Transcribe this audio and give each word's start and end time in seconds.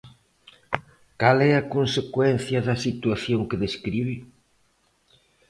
Cal 1.19 1.37
é 1.49 1.51
a 1.55 1.67
consecuencia 1.75 2.59
da 2.67 2.75
situación 2.85 3.41
que 3.49 3.61
describe? 3.65 4.15